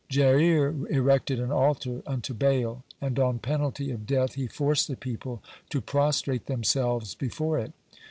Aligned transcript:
Jair 0.09 0.89
erected 0.89 1.39
an 1.39 1.51
altar 1.51 2.01
unto 2.07 2.33
Baal, 2.33 2.83
and 2.99 3.19
on 3.19 3.37
penalty 3.37 3.91
of 3.91 4.07
death 4.07 4.33
he 4.33 4.47
forced 4.47 4.87
the 4.87 4.95
people 4.95 5.43
to 5.69 5.79
prostrate 5.79 6.47
themselves 6.47 7.13
before 7.13 7.59
it. 7.59 7.71